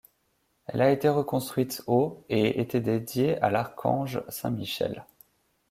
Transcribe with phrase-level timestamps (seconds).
[0.65, 5.05] Elle a été reconstruite au et était dédiée à l'archange saint Michel.